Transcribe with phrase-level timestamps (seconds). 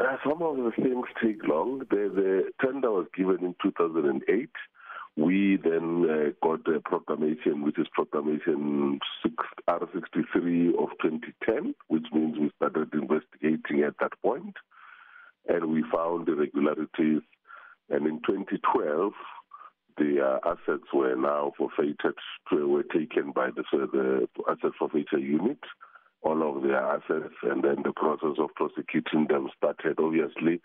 [0.00, 1.80] Uh, some of the things take long.
[1.90, 4.48] The, the tender was given in 2008.
[5.16, 9.34] We then uh, got the proclamation, which is Proclamation 6,
[9.68, 14.54] R63 of 2010, which means we started investigating at that point,
[15.48, 17.22] and we found irregularities.
[17.90, 19.12] And in 2012,
[19.98, 22.14] the uh, assets were now forfeited,
[22.50, 25.58] were taken by the, the asset forfeiture unit
[26.22, 29.98] all of their assets, and then the process of prosecuting them started.
[29.98, 30.60] Obviously,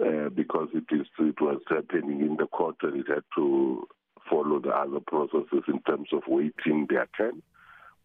[0.00, 3.86] uh, because it is it was happening in the court, and it had to
[4.28, 7.42] follow the other processes in terms of waiting their turn.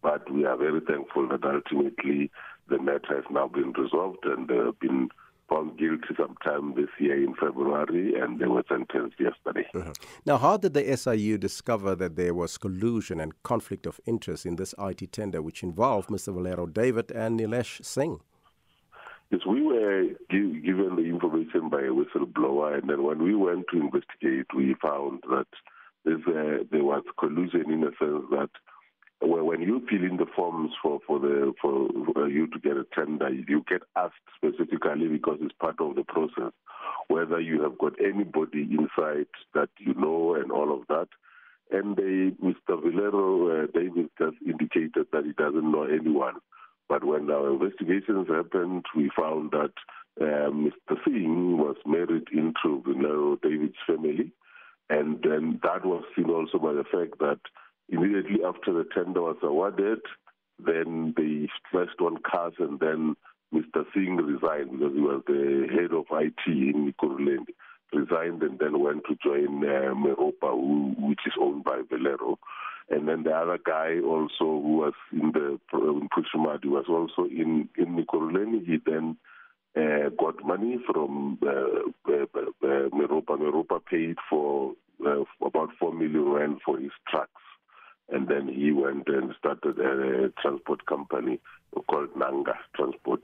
[0.02, 2.30] But we are very thankful that ultimately
[2.68, 5.08] the matter has now been resolved and uh, been
[5.50, 9.66] found guilty sometime this year in February, and they were sentenced yesterday.
[9.74, 9.92] Uh-huh.
[10.24, 14.56] Now, how did the SIU discover that there was collusion and conflict of interest in
[14.56, 16.32] this IT tender, which involved Mr.
[16.32, 18.20] Valero David and Nilesh Singh?
[19.30, 23.66] Yes, we were give, given the information by a whistleblower, and then when we went
[23.72, 25.46] to investigate, we found that
[26.06, 28.50] uh, there was collusion in the sense that
[29.20, 31.88] when you fill in the forms for for the for,
[32.28, 36.52] you to get a tender, you get asked specifically because it's part of the process
[37.08, 41.08] whether you have got anybody inside that you know and all of that.
[41.72, 42.80] And they, Mr.
[42.82, 46.34] Valero uh, David just indicated that he doesn't know anyone.
[46.88, 49.72] But when our investigations happened, we found that
[50.20, 50.96] uh, Mr.
[51.04, 54.32] Singh was married into Valero David's family.
[54.88, 57.38] And then that was seen also by the fact that
[57.90, 60.00] Immediately after the tender was awarded,
[60.64, 63.16] then they stressed on cars and then
[63.52, 63.84] Mr.
[63.92, 67.54] Singh resigned because he was the head of IT in Ekurhuleni.
[67.92, 72.38] Resigned and then went to join uh, Meropa, who, which is owned by Valero.
[72.88, 76.08] And then the other guy also who was in the in
[76.70, 78.64] was also in in.
[78.64, 79.16] He then
[79.76, 83.36] uh, got money from uh, uh, uh, Meropa.
[83.36, 87.42] Meropa paid for uh, about four million rand for his trucks
[88.10, 91.40] and then he went and started a, transport company
[91.88, 93.22] called Nanga Transport.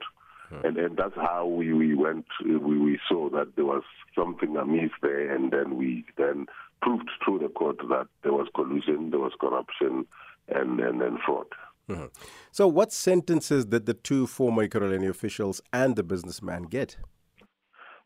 [0.49, 0.65] Hmm.
[0.65, 3.83] And, and that's how we, we went, we, we saw that there was
[4.15, 6.45] something amiss there, and then we then
[6.81, 10.05] proved through the court that there was collusion, there was corruption,
[10.47, 11.47] and, and, and fraud.
[11.89, 12.05] Mm-hmm.
[12.51, 16.97] So, what sentences did the two former Ekurhuleni officials and the businessman get?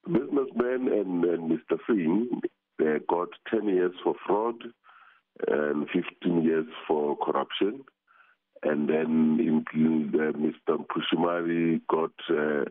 [0.06, 1.78] The businessman and, and Mr.
[1.88, 2.42] Singh
[2.82, 4.56] they got 10 years for fraud,
[5.48, 7.84] and 15 years for corruption.
[8.64, 10.86] And then uh, Mr.
[10.86, 12.66] Pushimari got uh,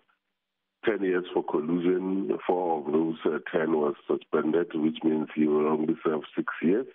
[0.84, 2.36] 10 years for collusion.
[2.46, 6.86] Four of those uh, 10 was suspended, which means he will only serve six years.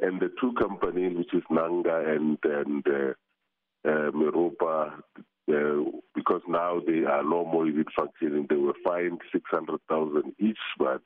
[0.00, 4.94] And the two companies, which is Nanga and, and uh, uh, Meropa,
[5.52, 11.02] uh, because now they are no more even functioning, they were fined 600,000 each, but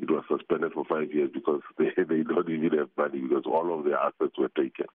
[0.00, 3.78] it was suspended for five years because they, they don't even have money because all
[3.78, 4.86] of their assets were taken.